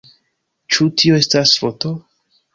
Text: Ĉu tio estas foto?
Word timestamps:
Ĉu 0.75 0.87
tio 1.03 1.19
estas 1.25 1.55
foto? 1.61 1.95